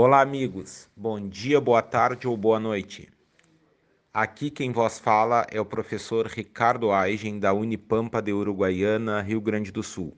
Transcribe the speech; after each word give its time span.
Olá, 0.00 0.20
amigos. 0.20 0.88
Bom 0.96 1.28
dia, 1.28 1.60
boa 1.60 1.82
tarde 1.82 2.28
ou 2.28 2.36
boa 2.36 2.60
noite. 2.60 3.08
Aqui 4.14 4.48
quem 4.48 4.70
vos 4.70 5.00
fala 5.00 5.44
é 5.50 5.60
o 5.60 5.64
professor 5.64 6.28
Ricardo 6.28 6.92
Aigen, 6.92 7.40
da 7.40 7.52
Unipampa 7.52 8.22
de 8.22 8.32
Uruguaiana, 8.32 9.20
Rio 9.22 9.40
Grande 9.40 9.72
do 9.72 9.82
Sul, 9.82 10.16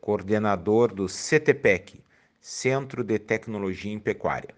coordenador 0.00 0.94
do 0.94 1.08
CTPEC, 1.08 2.02
Centro 2.40 3.04
de 3.04 3.18
Tecnologia 3.18 3.92
em 3.92 3.98
Pecuária. 3.98 4.54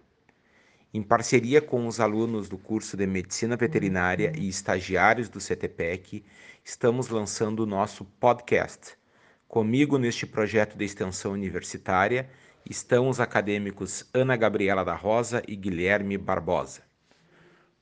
Em 0.94 1.02
parceria 1.02 1.60
com 1.60 1.88
os 1.88 1.98
alunos 1.98 2.48
do 2.48 2.56
curso 2.56 2.96
de 2.96 3.08
Medicina 3.08 3.56
Veterinária 3.56 4.32
e 4.38 4.48
estagiários 4.48 5.28
do 5.28 5.40
CTPEC, 5.40 6.24
estamos 6.62 7.08
lançando 7.08 7.64
o 7.64 7.66
nosso 7.66 8.04
podcast. 8.20 8.96
Comigo 9.48 9.98
neste 9.98 10.24
projeto 10.28 10.78
de 10.78 10.84
extensão 10.84 11.32
universitária 11.32 12.30
estão 12.68 13.08
os 13.08 13.20
acadêmicos 13.20 14.08
Ana 14.12 14.36
Gabriela 14.36 14.84
da 14.84 14.94
Rosa 14.94 15.42
e 15.46 15.54
Guilherme 15.54 16.16
Barbosa. 16.16 16.82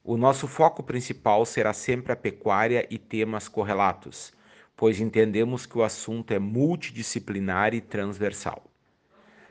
O 0.05 0.16
nosso 0.16 0.48
foco 0.48 0.82
principal 0.82 1.45
será 1.46 1.72
sempre 1.72 2.12
a 2.12 2.16
pecuária 2.16 2.86
e 2.91 2.98
temas 2.98 3.46
correlatos, 3.46 4.32
pois 4.77 5.00
entendemos 5.00 5.64
que 5.64 5.78
o 5.78 5.84
assunto 5.84 6.32
é 6.32 6.38
multidisciplinar 6.38 7.72
e 7.72 7.80
transversal. 7.80 8.64